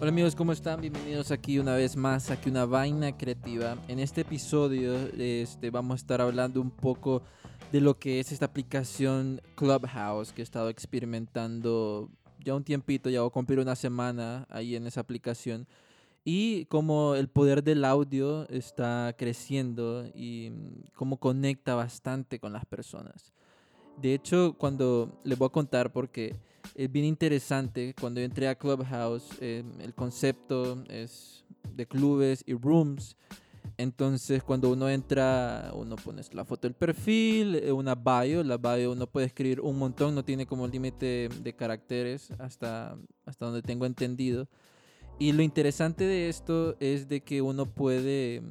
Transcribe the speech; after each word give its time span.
Hola 0.00 0.08
amigos, 0.08 0.34
¿cómo 0.34 0.52
están? 0.52 0.80
Bienvenidos 0.80 1.30
aquí 1.30 1.58
una 1.58 1.74
vez 1.74 1.94
más, 1.94 2.30
aquí 2.30 2.48
una 2.48 2.64
vaina 2.64 3.14
creativa. 3.18 3.76
En 3.86 3.98
este 3.98 4.22
episodio 4.22 4.94
este, 5.18 5.68
vamos 5.68 5.92
a 5.92 5.96
estar 5.96 6.22
hablando 6.22 6.58
un 6.62 6.70
poco 6.70 7.20
de 7.70 7.82
lo 7.82 7.98
que 7.98 8.18
es 8.18 8.32
esta 8.32 8.46
aplicación 8.46 9.42
Clubhouse 9.56 10.32
que 10.32 10.40
he 10.40 10.42
estado 10.42 10.70
experimentando 10.70 12.08
ya 12.42 12.54
un 12.54 12.64
tiempito, 12.64 13.10
ya 13.10 13.20
voy 13.20 13.28
a 13.28 13.30
cumplir 13.30 13.58
una 13.58 13.76
semana 13.76 14.46
ahí 14.48 14.74
en 14.74 14.86
esa 14.86 15.02
aplicación. 15.02 15.68
Y 16.24 16.64
cómo 16.70 17.14
el 17.14 17.28
poder 17.28 17.62
del 17.62 17.84
audio 17.84 18.48
está 18.48 19.14
creciendo 19.18 20.06
y 20.14 20.50
cómo 20.94 21.18
conecta 21.18 21.74
bastante 21.74 22.40
con 22.40 22.54
las 22.54 22.64
personas. 22.64 23.34
De 24.00 24.14
hecho, 24.14 24.54
cuando 24.56 25.20
les 25.24 25.38
voy 25.38 25.46
a 25.46 25.50
contar 25.50 25.92
porque 25.92 26.34
es 26.74 26.90
bien 26.90 27.04
interesante, 27.04 27.94
cuando 28.00 28.20
yo 28.20 28.24
entré 28.24 28.48
a 28.48 28.54
Clubhouse, 28.54 29.28
eh, 29.40 29.62
el 29.80 29.94
concepto 29.94 30.82
es 30.88 31.44
de 31.74 31.86
clubes 31.86 32.42
y 32.46 32.54
rooms. 32.54 33.16
Entonces, 33.76 34.42
cuando 34.42 34.70
uno 34.70 34.88
entra, 34.88 35.70
uno 35.74 35.96
pone 35.96 36.22
la 36.32 36.44
foto 36.46 36.66
del 36.66 36.74
perfil, 36.74 37.56
eh, 37.56 37.72
una 37.72 37.94
bio. 37.94 38.42
La 38.42 38.56
bio 38.56 38.92
uno 38.92 39.06
puede 39.06 39.26
escribir 39.26 39.60
un 39.60 39.78
montón, 39.78 40.14
no 40.14 40.24
tiene 40.24 40.46
como 40.46 40.66
límite 40.66 41.28
de 41.42 41.52
caracteres 41.54 42.30
hasta, 42.38 42.96
hasta 43.26 43.44
donde 43.44 43.60
tengo 43.60 43.84
entendido. 43.84 44.48
Y 45.18 45.32
lo 45.32 45.42
interesante 45.42 46.04
de 46.04 46.30
esto 46.30 46.76
es 46.80 47.06
de 47.06 47.20
que 47.20 47.42
uno 47.42 47.66
puede 47.66 48.42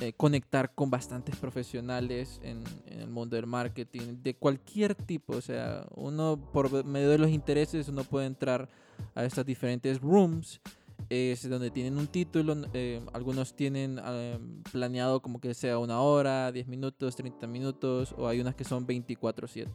eh, 0.00 0.12
conectar 0.12 0.76
con 0.76 0.90
bastantes 0.90 1.34
profesionales 1.34 2.40
en, 2.44 2.62
el 2.86 3.08
mundo 3.08 3.34
del 3.34 3.48
marketing, 3.48 4.22
de 4.22 4.32
cualquier 4.32 4.94
tipo. 4.94 5.34
O 5.34 5.40
sea, 5.40 5.88
uno 5.96 6.38
por 6.52 6.84
medio 6.84 7.10
de 7.10 7.18
los 7.18 7.30
intereses, 7.30 7.88
uno 7.88 8.04
puede 8.04 8.26
entrar 8.26 8.68
a 9.16 9.24
estas 9.24 9.44
diferentes 9.44 10.00
rooms. 10.00 10.60
Es 11.10 11.48
donde 11.50 11.72
tienen 11.72 11.98
un 11.98 12.06
título, 12.06 12.54
eh, 12.74 13.00
algunos 13.12 13.54
tienen 13.56 14.00
eh, 14.04 14.38
planeado 14.70 15.20
como 15.20 15.40
que 15.40 15.52
sea 15.52 15.78
una 15.78 16.00
hora, 16.00 16.52
10 16.52 16.68
minutos, 16.68 17.16
30 17.16 17.48
minutos, 17.48 18.14
o 18.16 18.28
hay 18.28 18.40
unas 18.40 18.54
que 18.54 18.62
son 18.62 18.86
24/7. 18.86 19.68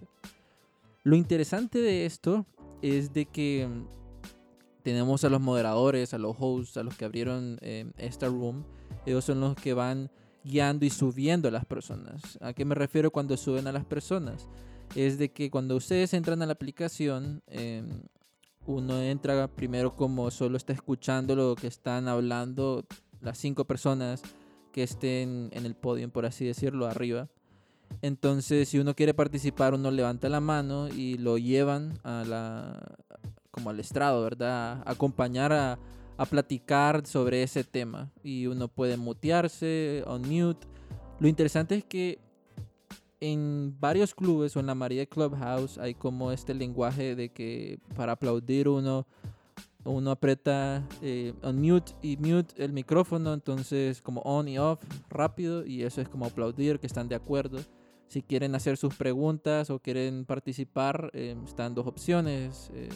Lo 1.03 1.17
interesante 1.17 1.79
de 1.79 2.05
esto 2.05 2.45
es 2.81 3.11
de 3.11 3.25
que 3.25 3.67
mm, 3.67 4.83
tenemos 4.83 5.25
a 5.25 5.29
los 5.29 5.41
moderadores, 5.41 6.13
a 6.13 6.17
los 6.17 6.33
hosts, 6.39 6.77
a 6.77 6.83
los 6.83 6.95
que 6.95 7.03
abrieron 7.03 7.59
esta 7.97 8.27
room, 8.27 8.63
ellos 9.05 9.25
son 9.25 9.39
los 9.39 9.55
que 9.55 9.73
van 9.73 10.09
guiando 10.43 10.85
y 10.85 10.89
subiendo 10.89 11.47
a 11.47 11.51
las 11.51 11.65
personas. 11.65 12.37
¿A 12.41 12.53
qué 12.53 12.65
me 12.65 12.75
refiero 12.75 13.11
cuando 13.11 13.37
suben 13.37 13.67
a 13.67 13.71
las 13.71 13.85
personas? 13.85 14.47
Es 14.95 15.17
de 15.17 15.31
que 15.31 15.49
cuando 15.49 15.75
ustedes 15.75 16.13
entran 16.13 16.41
a 16.41 16.45
la 16.45 16.53
aplicación, 16.53 17.41
em, 17.47 17.87
uno 18.65 19.01
entra 19.01 19.47
primero 19.47 19.95
como 19.95 20.31
solo 20.31 20.57
está 20.57 20.73
escuchando 20.73 21.35
lo 21.35 21.55
que 21.55 21.67
están 21.67 22.07
hablando 22.07 22.85
las 23.23 23.37
cinco 23.37 23.65
personas 23.65 24.21
que 24.71 24.83
estén 24.83 25.49
en 25.53 25.65
el 25.65 25.75
podio, 25.75 26.09
por 26.09 26.25
así 26.25 26.45
decirlo, 26.45 26.85
arriba. 26.85 27.29
Entonces, 28.01 28.69
si 28.69 28.79
uno 28.79 28.95
quiere 28.95 29.13
participar, 29.13 29.73
uno 29.73 29.91
levanta 29.91 30.29
la 30.29 30.39
mano 30.39 30.89
y 30.89 31.17
lo 31.17 31.37
llevan 31.37 31.99
a 32.03 32.23
la, 32.25 32.95
como 33.51 33.69
al 33.69 33.79
estrado, 33.79 34.23
¿verdad? 34.23 34.81
acompañar 34.85 35.53
a, 35.53 35.79
a 36.17 36.25
platicar 36.25 37.05
sobre 37.05 37.43
ese 37.43 37.63
tema. 37.63 38.11
Y 38.23 38.47
uno 38.47 38.67
puede 38.67 38.97
mutearse, 38.97 40.03
on 40.07 40.21
mute. 40.21 40.67
Lo 41.19 41.27
interesante 41.27 41.75
es 41.75 41.83
que 41.83 42.19
en 43.19 43.75
varios 43.79 44.13
clubes 44.13 44.55
o 44.57 44.59
en 44.59 44.67
la 44.67 44.75
María 44.75 45.05
Clubhouse 45.05 45.77
hay 45.77 45.93
como 45.93 46.31
este 46.31 46.53
lenguaje 46.53 47.15
de 47.15 47.29
que 47.29 47.79
para 47.95 48.13
aplaudir 48.13 48.67
uno 48.67 49.07
uno 49.85 50.11
aprieta 50.11 50.87
eh, 51.01 51.33
on 51.41 51.59
mute 51.61 51.93
y 52.01 52.17
mute 52.17 52.53
el 52.57 52.71
micrófono, 52.71 53.33
entonces 53.33 54.01
como 54.01 54.21
on 54.21 54.47
y 54.47 54.57
off 54.57 54.81
rápido 55.09 55.65
y 55.65 55.83
eso 55.83 56.01
es 56.01 56.09
como 56.09 56.25
aplaudir 56.25 56.79
que 56.79 56.87
están 56.87 57.09
de 57.09 57.15
acuerdo. 57.15 57.59
Si 58.07 58.21
quieren 58.21 58.55
hacer 58.55 58.77
sus 58.77 58.95
preguntas 58.95 59.69
o 59.69 59.79
quieren 59.79 60.25
participar, 60.25 61.09
eh, 61.13 61.35
están 61.45 61.73
dos 61.73 61.87
opciones. 61.87 62.69
Eh, 62.73 62.89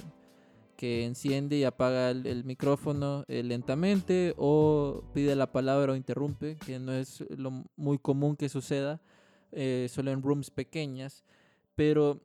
que 0.78 1.04
enciende 1.06 1.58
y 1.58 1.64
apaga 1.64 2.12
el, 2.12 2.44
micrófono 2.46 3.26
eh, 3.28 3.42
lentamente 3.44 4.34
o 4.38 5.04
pide 5.14 5.36
la 5.36 5.52
palabra 5.52 5.94
o 5.94 5.96
interrumpe, 5.96 6.56
que 6.56 6.80
no 6.80 6.94
es 6.94 7.26
lo 7.36 7.66
muy 7.76 7.98
común 7.98 8.38
que 8.38 8.48
suceda, 8.48 9.02
eh, 9.52 9.88
solo 9.90 10.12
en 10.12 10.22
rooms 10.22 10.52
pequeñas. 10.52 11.26
Pero 11.76 12.22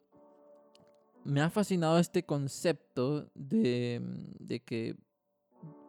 me 1.25 1.41
ha 1.41 1.49
fascinado 1.49 1.99
este 1.99 2.25
concepto 2.25 3.31
de, 3.35 4.03
de 4.39 4.61
que, 4.61 4.97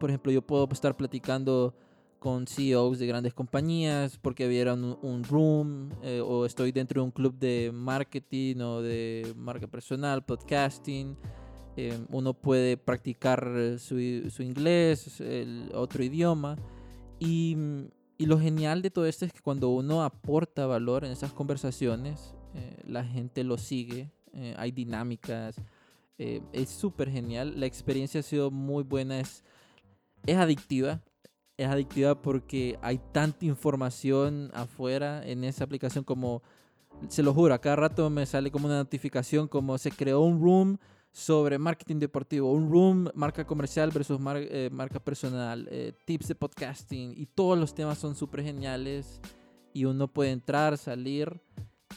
por 0.00 0.08
ejemplo, 0.08 0.32
yo 0.32 0.40
puedo 0.42 0.66
estar 0.72 0.96
platicando 0.96 1.74
con 2.18 2.46
CEOs 2.46 2.98
de 2.98 3.06
grandes 3.06 3.34
compañías 3.34 4.16
porque 4.16 4.48
vieron 4.48 4.98
un, 5.02 5.24
room 5.24 5.90
eh, 6.02 6.22
o 6.24 6.46
estoy 6.46 6.72
dentro 6.72 7.02
de 7.02 7.04
un 7.04 7.10
club 7.10 7.38
de 7.38 7.70
marketing 7.74 8.56
o 8.60 8.80
de 8.80 9.34
marca 9.36 9.66
personal, 9.66 10.24
podcasting 10.24 11.18
Em, 11.76 12.06
uno 12.10 12.34
puede 12.34 12.76
practicar 12.76 13.78
su, 13.78 13.96
su, 14.30 14.42
inglés, 14.42 15.20
el 15.20 15.70
otro 15.74 16.04
idioma. 16.04 16.56
Y, 17.18 17.56
y, 18.16 18.26
lo 18.26 18.38
genial 18.38 18.82
de 18.82 18.90
todo 18.90 19.06
esto 19.06 19.24
es 19.24 19.32
que 19.32 19.40
cuando 19.40 19.70
uno 19.70 20.04
aporta 20.04 20.66
valor 20.66 21.04
en 21.04 21.10
esas 21.10 21.32
conversaciones, 21.32 22.34
eh, 22.54 22.76
la 22.86 23.04
gente 23.04 23.42
lo 23.42 23.58
sigue, 23.58 24.10
eh, 24.32 24.54
hay 24.56 24.70
dinámicas, 24.70 25.56
eh, 26.18 26.40
es 26.52 26.68
súper 26.68 27.10
genial. 27.10 27.58
La 27.58 27.66
experiencia 27.66 28.20
ha 28.20 28.22
sido 28.22 28.50
muy 28.50 28.84
buena, 28.84 29.18
es, 29.18 29.42
es 30.26 30.36
adictiva. 30.36 31.00
Es 31.56 31.68
adictiva 31.68 32.20
porque 32.20 32.78
hay 32.82 33.00
tanta 33.12 33.44
información 33.44 34.50
afuera 34.54 35.24
en 35.24 35.44
esa 35.44 35.62
aplicación 35.62 36.02
como, 36.02 36.42
se 37.08 37.22
lo 37.22 37.32
juro, 37.32 37.54
a 37.54 37.60
cada 37.60 37.76
rato 37.76 38.10
me 38.10 38.26
sale 38.26 38.50
como 38.50 38.66
una 38.66 38.78
notificación 38.78 39.46
como 39.46 39.78
se 39.78 39.92
creó 39.92 40.20
un 40.22 40.40
room 40.40 40.78
sobre 41.14 41.58
marketing 41.58 42.00
deportivo, 42.00 42.50
un 42.50 42.68
room, 42.68 43.08
marca 43.14 43.46
comercial 43.46 43.92
versus 43.92 44.18
eh, 44.34 44.68
marca 44.72 44.98
personal, 44.98 45.68
eh, 45.70 45.92
tips 46.04 46.26
de 46.26 46.34
podcasting 46.34 47.14
y 47.16 47.26
todos 47.26 47.56
los 47.56 47.72
temas 47.72 47.98
son 47.98 48.16
súper 48.16 48.42
geniales 48.42 49.20
y 49.72 49.84
uno 49.84 50.08
puede 50.08 50.32
entrar, 50.32 50.76
salir 50.76 51.40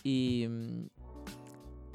y, 0.03 0.45
mm, 0.47 0.85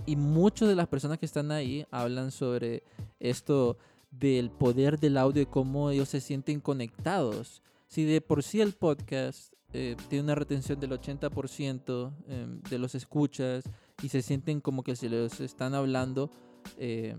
y 0.07 0.17
muchas 0.17 0.69
de 0.69 0.75
las 0.75 0.89
personas 0.89 1.19
que 1.19 1.27
están 1.27 1.53
ahí 1.53 1.87
hablan 1.93 2.33
sobre 2.33 2.83
esto 3.21 3.79
del 4.11 4.51
poder 4.51 4.99
del 4.99 5.17
audio 5.17 5.43
y 5.43 5.47
cómo 5.47 5.91
ellos 5.91 6.09
se 6.09 6.21
sienten 6.21 6.61
conectados. 6.61 7.63
Si 7.87 8.03
de 8.03 8.21
por 8.21 8.43
sí 8.43 8.61
el 8.61 8.73
podcast 8.73 9.53
eh, 9.73 9.95
tiene 10.09 10.25
una 10.25 10.35
retención 10.35 10.81
del 10.81 10.91
80% 10.91 12.13
em, 12.27 12.61
de 12.63 12.79
los 12.81 12.97
escuchas 12.97 13.63
y 14.03 14.09
se 14.09 14.23
sienten 14.23 14.61
como 14.61 14.83
que 14.83 14.97
se 14.97 15.09
les 15.09 15.41
están 15.41 15.73
hablando, 15.75 16.33
eh, 16.77 17.17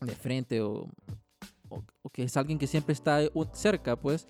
de 0.00 0.14
frente 0.14 0.60
o, 0.60 0.88
o, 1.68 2.10
que 2.10 2.24
es 2.24 2.36
alguien 2.36 2.58
que 2.58 2.66
siempre 2.66 2.92
está 2.92 3.20
cerca, 3.52 3.96
pues 3.96 4.28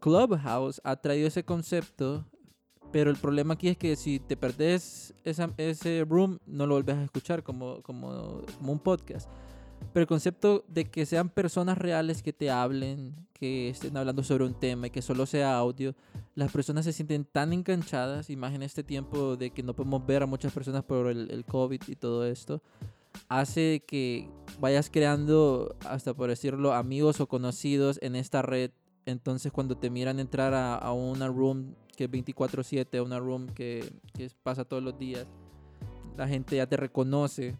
Clubhouse 0.00 0.80
ha 0.84 0.96
traído 0.96 1.26
ese 1.26 1.44
concepto, 1.44 2.24
pero 2.92 3.10
el 3.10 3.16
problema 3.16 3.54
aquí 3.54 3.68
es 3.68 3.76
que 3.76 3.96
si 3.96 4.20
te 4.20 4.36
perdés 4.36 5.14
esa, 5.24 5.50
ese 5.56 6.04
room, 6.08 6.38
no 6.46 6.66
lo 6.66 6.74
vuelves 6.74 6.96
a 6.96 7.04
escuchar 7.04 7.42
como, 7.42 7.82
como, 7.82 8.42
como 8.58 8.72
un 8.72 8.78
podcast. 8.78 9.28
Pero 9.92 10.02
el 10.02 10.06
concepto 10.06 10.64
de 10.68 10.90
que 10.90 11.06
sean 11.06 11.28
personas 11.28 11.78
reales 11.78 12.22
que 12.22 12.32
te 12.32 12.50
hablen, 12.50 13.14
que 13.32 13.68
estén 13.70 13.96
hablando 13.96 14.22
sobre 14.22 14.44
un 14.44 14.54
tema 14.54 14.88
y 14.88 14.90
que 14.90 15.02
solo 15.02 15.24
sea 15.24 15.56
audio, 15.56 15.94
las 16.34 16.50
personas 16.52 16.84
se 16.84 16.92
sienten 16.92 17.24
tan 17.24 17.52
enganchadas, 17.52 18.28
y 18.30 18.36
más 18.36 18.54
en 18.54 18.62
este 18.62 18.82
tiempo 18.82 19.36
de 19.36 19.50
que 19.50 19.62
no 19.62 19.74
podemos 19.74 20.04
ver 20.04 20.22
a 20.22 20.26
muchas 20.26 20.52
personas 20.52 20.84
por 20.84 21.08
el, 21.08 21.30
el 21.30 21.44
COVID 21.44 21.82
y 21.86 21.96
todo 21.96 22.26
esto, 22.26 22.60
hace 23.28 23.82
que 23.86 24.28
vayas 24.60 24.90
creando, 24.90 25.76
hasta 25.86 26.14
por 26.14 26.30
decirlo, 26.30 26.74
amigos 26.74 27.20
o 27.20 27.28
conocidos 27.28 27.98
en 28.02 28.16
esta 28.16 28.42
red. 28.42 28.70
Entonces 29.06 29.52
cuando 29.52 29.76
te 29.76 29.90
miran 29.90 30.20
entrar 30.20 30.54
a, 30.54 30.92
una 30.92 31.28
room 31.28 31.74
que 31.96 32.04
es 32.04 32.10
24/7, 32.10 33.02
una 33.04 33.18
room 33.18 33.48
que, 33.48 33.92
que 34.14 34.30
pasa 34.42 34.64
todos 34.64 34.82
los 34.82 34.98
días, 34.98 35.26
la 36.16 36.28
gente 36.28 36.56
ya 36.56 36.66
te 36.66 36.76
reconoce, 36.76 37.56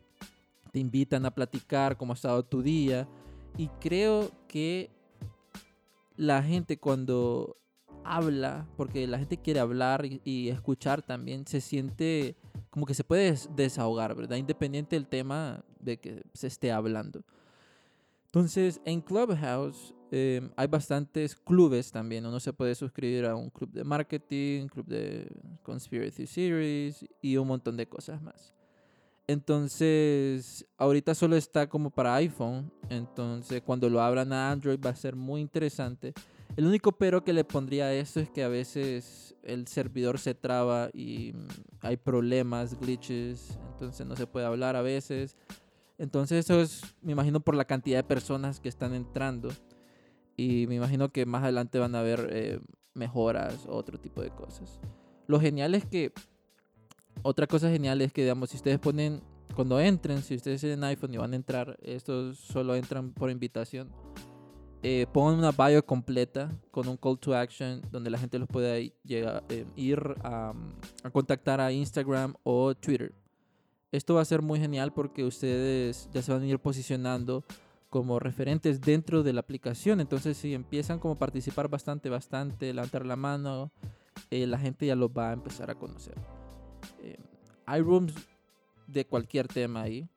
te 0.72 0.78
invitan 0.78 1.24
a 1.26 1.30
platicar 1.30 1.96
cómo 1.96 2.12
ha 2.12 2.16
estado 2.16 2.44
tu 2.44 2.62
día. 2.62 3.08
Y 3.56 3.68
creo 3.80 4.30
que 4.46 4.90
la 6.16 6.42
gente 6.42 6.78
cuando 6.78 7.56
habla, 8.04 8.66
porque 8.76 9.06
la 9.06 9.18
gente 9.18 9.38
quiere 9.38 9.60
hablar 9.60 10.04
y 10.04 10.48
escuchar 10.48 11.02
también, 11.02 11.46
se 11.46 11.60
siente 11.60 12.36
como 12.78 12.86
que 12.86 12.94
se 12.94 13.02
puede 13.02 13.34
desahogar, 13.56 14.14
¿verdad? 14.14 14.36
Independiente 14.36 14.94
del 14.94 15.08
tema 15.08 15.64
de 15.80 15.96
que 15.96 16.22
se 16.32 16.46
esté 16.46 16.70
hablando. 16.70 17.24
Entonces, 18.26 18.80
en 18.84 19.00
Clubhouse 19.00 19.92
em, 20.12 20.48
hay 20.54 20.68
bastantes 20.68 21.34
clubes 21.34 21.90
también. 21.90 22.24
Uno 22.24 22.38
se 22.38 22.52
puede 22.52 22.76
suscribir 22.76 23.26
a 23.26 23.34
un 23.34 23.50
club 23.50 23.72
de 23.72 23.82
marketing, 23.82 24.68
club 24.68 24.86
de 24.86 25.28
conspiracy 25.64 26.24
series 26.24 27.04
y 27.20 27.36
un 27.36 27.48
montón 27.48 27.76
de 27.76 27.88
cosas 27.88 28.22
más. 28.22 28.54
Entonces, 29.26 30.64
ahorita 30.76 31.16
solo 31.16 31.34
está 31.34 31.68
como 31.68 31.90
para 31.90 32.14
iPhone. 32.14 32.70
Entonces, 32.90 33.60
cuando 33.62 33.90
lo 33.90 34.00
abran 34.00 34.32
a 34.32 34.52
Android 34.52 34.78
va 34.78 34.90
a 34.90 34.94
ser 34.94 35.16
muy 35.16 35.40
interesante. 35.40 36.14
El 36.58 36.66
único 36.66 36.90
pero 36.90 37.22
que 37.22 37.32
le 37.32 37.44
pondría 37.44 37.84
a 37.84 37.94
esto 37.94 38.18
es 38.18 38.30
que 38.30 38.42
a 38.42 38.48
veces 38.48 39.36
el 39.44 39.68
servidor 39.68 40.18
se 40.18 40.34
traba 40.34 40.90
y 40.92 41.32
hay 41.82 41.96
problemas, 41.96 42.80
glitches, 42.80 43.56
entonces 43.70 44.04
no 44.04 44.16
se 44.16 44.26
puede 44.26 44.44
hablar 44.44 44.74
a 44.74 44.82
veces. 44.82 45.36
Entonces 45.98 46.44
eso 46.44 46.60
es, 46.60 46.82
me 47.00 47.12
imagino, 47.12 47.38
por 47.38 47.54
la 47.54 47.64
cantidad 47.64 48.00
de 48.00 48.02
personas 48.02 48.58
que 48.58 48.68
están 48.68 48.92
entrando. 48.92 49.50
Y 50.36 50.66
me 50.66 50.74
imagino 50.74 51.12
que 51.12 51.26
más 51.26 51.44
adelante 51.44 51.78
van 51.78 51.94
a 51.94 52.00
haber 52.00 52.28
eh, 52.32 52.58
mejoras 52.92 53.64
o 53.68 53.76
otro 53.76 54.00
tipo 54.00 54.20
de 54.20 54.30
cosas. 54.30 54.80
Lo 55.28 55.38
genial 55.38 55.76
es 55.76 55.86
que, 55.86 56.12
otra 57.22 57.46
cosa 57.46 57.70
genial 57.70 58.02
es 58.02 58.12
que, 58.12 58.22
digamos, 58.22 58.50
si 58.50 58.56
ustedes 58.56 58.80
ponen, 58.80 59.22
cuando 59.54 59.78
entren, 59.78 60.22
si 60.22 60.34
ustedes 60.34 60.60
tienen 60.60 60.82
iPhone 60.82 61.14
y 61.14 61.18
van 61.18 61.34
a 61.34 61.36
entrar, 61.36 61.78
estos 61.82 62.36
solo 62.36 62.74
entran 62.74 63.12
por 63.12 63.30
invitación 63.30 63.92
eh, 64.82 65.06
pongan 65.12 65.38
una 65.38 65.50
bio 65.50 65.84
completa 65.84 66.56
con 66.70 66.86
un 66.86 66.96
call 66.96 67.18
to 67.18 67.34
action 67.34 67.82
donde 67.90 68.10
la 68.10 68.18
gente 68.18 68.38
los 68.38 68.48
pueda 68.48 68.78
llegar, 69.02 69.42
eh, 69.48 69.66
ir 69.74 69.98
a, 70.22 70.54
contactar 71.12 71.60
a 71.60 71.72
Instagram 71.72 72.34
o 72.44 72.74
Twitter. 72.74 73.12
Esto 73.90 74.14
va 74.14 74.20
a 74.20 74.24
ser 74.24 74.40
muy 74.40 74.60
genial 74.60 74.92
porque 74.92 75.24
ustedes 75.24 76.08
ya 76.12 76.22
se 76.22 76.32
van 76.32 76.42
a 76.42 76.46
ir 76.46 76.60
posicionando 76.60 77.44
como 77.90 78.20
referentes 78.20 78.80
dentro 78.80 79.22
de 79.22 79.32
la 79.32 79.40
aplicación. 79.40 80.00
Entonces, 80.00 80.36
si 80.36 80.54
empiezan 80.54 81.00
como 81.00 81.14
a 81.14 81.18
participar 81.18 81.68
bastante, 81.68 82.08
bastante, 82.08 82.72
levantar 82.72 83.04
la 83.04 83.16
mano, 83.16 83.72
eh, 84.30 84.46
la 84.46 84.58
gente 84.58 84.86
ya 84.86 84.94
los 84.94 85.10
va 85.10 85.30
a 85.30 85.32
empezar 85.32 85.70
a 85.70 85.74
conocer. 85.74 86.14
hay 87.66 87.80
rooms 87.80 88.14
de 88.86 89.04
cualquier 89.06 89.48
tema 89.48 89.82
ahí 89.82 90.08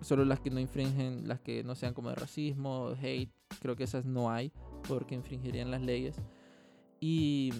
solo 0.00 0.24
las 0.24 0.40
que 0.40 0.50
no 0.50 0.60
infringen, 0.60 1.26
las 1.26 1.40
que 1.40 1.64
no 1.64 1.74
sean 1.74 1.94
como 1.94 2.10
de 2.10 2.16
racismo, 2.16 2.94
hate, 3.00 3.30
creo 3.60 3.76
que 3.76 3.84
esas 3.84 4.04
no 4.04 4.30
hay 4.30 4.52
porque 4.88 5.14
infringirían 5.14 5.70
las 5.70 5.82
leyes. 5.82 6.16
Y, 7.00 7.52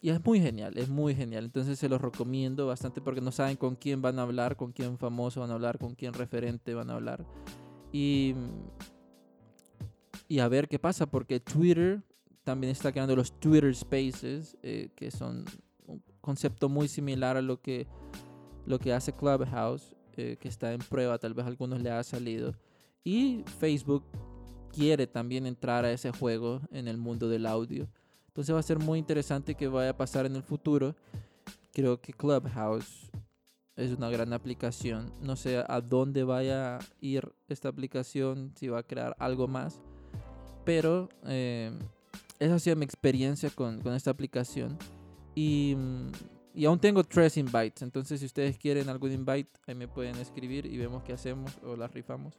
y, 0.00 0.10
es 0.10 0.24
muy 0.24 0.40
genial, 0.40 0.76
es 0.76 0.88
muy 0.88 1.14
genial. 1.14 1.44
Entonces 1.44 1.78
se 1.78 1.88
los 1.88 2.00
recomiendo 2.00 2.66
bastante 2.66 3.00
porque 3.00 3.20
no 3.20 3.32
saben 3.32 3.56
con 3.56 3.76
quién 3.76 4.02
van 4.02 4.18
a 4.18 4.22
hablar, 4.22 4.56
con 4.56 4.72
quién 4.72 4.98
famoso 4.98 5.40
van 5.40 5.50
a 5.50 5.54
hablar, 5.54 5.78
con 5.78 5.94
quién 5.94 6.12
referente 6.12 6.74
van 6.74 6.90
a 6.90 6.94
hablar. 6.94 7.26
Y, 7.92 8.34
y 10.28 10.38
a 10.38 10.48
ver 10.48 10.68
qué 10.68 10.78
pasa 10.78 11.06
porque 11.06 11.40
Twitter 11.40 12.02
también 12.44 12.72
está 12.72 12.90
creando 12.90 13.14
los 13.14 13.38
Twitter 13.38 13.74
Spaces, 13.74 14.56
eh, 14.62 14.90
que 14.96 15.10
son 15.10 15.44
un 15.86 16.02
concepto 16.20 16.68
muy 16.68 16.88
similar 16.88 17.36
a 17.36 17.42
lo 17.42 17.60
que, 17.60 17.86
lo 18.66 18.78
que 18.78 18.92
hace 18.92 19.12
Clubhouse. 19.12 19.94
Eh, 20.16 20.36
que 20.38 20.48
está 20.48 20.72
en 20.72 20.80
prueba, 20.80 21.18
tal 21.18 21.34
vez 21.34 21.44
a 21.44 21.48
algunos 21.48 21.80
le 21.80 21.90
ha 21.90 22.02
salido. 22.02 22.54
Y 23.04 23.44
Facebook 23.58 24.04
quiere 24.72 25.06
también 25.06 25.46
entrar 25.46 25.84
a 25.84 25.92
ese 25.92 26.10
juego 26.12 26.60
en 26.70 26.88
el 26.88 26.98
mundo 26.98 27.28
del 27.28 27.46
audio. 27.46 27.88
Entonces 28.28 28.54
va 28.54 28.60
a 28.60 28.62
ser 28.62 28.78
muy 28.78 28.98
interesante 28.98 29.54
que 29.54 29.68
vaya 29.68 29.90
a 29.90 29.96
pasar 29.96 30.26
en 30.26 30.36
el 30.36 30.42
futuro. 30.42 30.94
Creo 31.72 32.00
que 32.00 32.12
Clubhouse 32.12 33.10
es 33.76 33.92
una 33.92 34.10
gran 34.10 34.32
aplicación. 34.32 35.12
No 35.20 35.36
sé 35.36 35.64
a 35.66 35.80
dónde 35.80 36.24
vaya 36.24 36.76
a 36.76 36.78
ir 37.00 37.32
esta 37.48 37.68
aplicación, 37.68 38.52
si 38.56 38.68
va 38.68 38.80
a 38.80 38.82
crear 38.82 39.16
algo 39.18 39.48
más. 39.48 39.80
Pero 40.64 41.08
eh, 41.26 41.72
esa 42.38 42.54
ha 42.54 42.58
sido 42.58 42.76
mi 42.76 42.84
experiencia 42.84 43.50
con, 43.50 43.80
con 43.80 43.94
esta 43.94 44.10
aplicación. 44.10 44.78
Y 45.34 45.74
mm, 45.76 46.10
y 46.54 46.64
aún 46.64 46.78
tengo 46.78 47.02
tres 47.04 47.36
invites. 47.36 47.82
Entonces, 47.82 48.20
si 48.20 48.26
ustedes 48.26 48.58
quieren 48.58 48.88
algún 48.88 49.12
invite, 49.12 49.50
ahí 49.66 49.74
me 49.74 49.88
pueden 49.88 50.16
escribir 50.16 50.66
y 50.66 50.76
vemos 50.76 51.02
qué 51.02 51.12
hacemos 51.12 51.52
o 51.64 51.76
las 51.76 51.92
rifamos. 51.92 52.34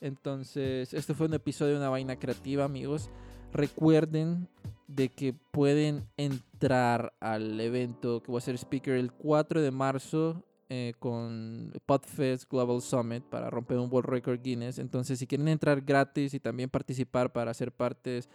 Entonces, 0.00 0.92
este 0.94 1.14
fue 1.14 1.26
un 1.26 1.34
episodio 1.34 1.72
de 1.72 1.78
una 1.78 1.88
vaina 1.88 2.18
creativa, 2.18 2.64
amigos. 2.64 3.10
Recuerden 3.52 4.48
de 4.88 5.08
que 5.08 5.32
pueden 5.32 6.06
entrar 6.16 7.14
al 7.20 7.60
evento 7.60 8.22
que 8.22 8.30
voy 8.30 8.38
a 8.38 8.42
ser 8.42 8.56
speaker 8.56 8.94
el 8.94 9.12
4 9.12 9.62
de 9.62 9.70
marzo 9.70 10.44
eh, 10.68 10.94
con 10.98 11.72
Podfest 11.86 12.50
Global 12.50 12.80
Summit 12.82 13.24
para 13.24 13.50
romper 13.50 13.78
un 13.78 13.90
World 13.90 14.10
Record 14.10 14.42
Guinness. 14.42 14.78
Entonces, 14.78 15.18
si 15.18 15.26
quieren 15.26 15.48
entrar 15.48 15.80
gratis 15.80 16.34
y 16.34 16.40
también 16.40 16.68
participar 16.68 17.32
para 17.32 17.54
ser 17.54 17.72
partes 17.72 18.28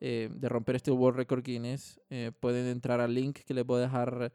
eh, 0.00 0.30
de 0.32 0.48
romper 0.48 0.76
este 0.76 0.90
World 0.90 1.16
Record 1.16 1.42
Guinness, 1.42 2.00
eh, 2.10 2.30
pueden 2.38 2.66
entrar 2.66 3.00
al 3.00 3.14
link 3.14 3.38
que 3.40 3.54
les 3.54 3.66
voy 3.66 3.78
a 3.78 3.82
dejar 3.82 4.32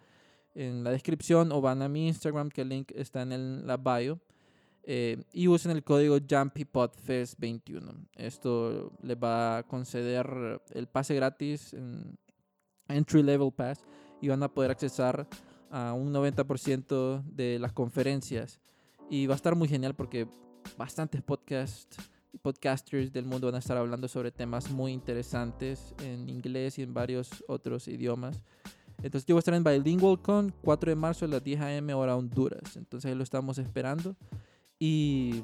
en 0.56 0.83
la 0.83 0.92
descripción 0.92 1.51
o 1.51 1.62
van 1.62 1.81
a 1.81 1.89
mi 1.89 2.07
Instagram, 2.07 2.50
que 2.50 2.62
el 2.62 2.69
link 2.69 2.92
está 2.95 3.21
en 3.21 3.31
el, 3.31 3.65
la 3.65 3.77
bio. 3.77 4.19
Eh, 4.86 5.24
y 5.31 5.48
usen 5.48 5.71
el 5.71 5.83
código 5.83 6.18
JumpyPodFest21. 6.18 8.07
Esto 8.15 8.92
les 9.01 9.15
va 9.18 9.60
a 9.60 9.63
conceder 9.63 10.62
el 10.71 10.88
pase 10.88 11.15
gratis, 11.15 11.74
en 11.74 12.18
Entry 12.89 13.24
Level 13.24 13.54
Pass, 13.54 13.86
y 14.21 14.27
van 14.27 14.44
a 14.44 14.54
poder 14.54 14.71
accesar 14.71 15.25
a 15.71 15.94
un 15.94 16.13
90% 16.13 17.24
de 17.24 17.60
las 17.60 17.71
conferencias. 17.71 18.60
Y 19.10 19.27
va 19.27 19.36
a 19.36 19.38
estar 19.38 19.56
muy 19.56 19.69
genial 19.69 19.95
porque 19.95 20.27
bastantes 20.77 21.21
podcasts 21.21 21.98
podcasters 22.41 23.12
del 23.12 23.25
mundo 23.25 23.47
van 23.47 23.56
a 23.56 23.59
estar 23.59 23.77
hablando 23.77 24.07
sobre 24.07 24.31
temas 24.31 24.69
muy 24.71 24.91
interesantes 24.91 25.94
en 26.00 26.30
inglés 26.30 26.80
y 26.80 26.83
en 26.83 26.94
varios 26.94 27.30
otros 27.47 27.88
idiomas. 27.88 28.41
Entonces 29.01 29.25
yo 29.25 29.35
voy 29.35 29.39
a 29.39 29.41
estar 29.41 29.53
en 29.53 29.63
Bilingual 29.63 30.21
Con 30.21 30.53
4 30.62 30.91
de 30.91 30.95
marzo 30.95 31.25
a 31.25 31.27
las 31.27 31.44
10 31.44 31.62
a.m. 31.62 31.94
hora 31.94 32.15
Honduras. 32.15 32.77
Entonces 32.77 33.09
ahí 33.09 33.15
lo 33.15 33.24
estamos 33.24 33.57
esperando. 33.57 34.15
Y, 34.80 35.41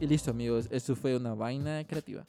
y 0.00 0.06
listo 0.06 0.30
amigos, 0.30 0.68
eso 0.70 0.96
fue 0.96 1.16
una 1.16 1.34
vaina 1.34 1.84
creativa. 1.86 2.26